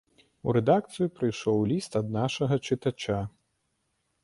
[0.47, 3.21] У рэдакцыю прыйшоў ліст ад нашага чытача.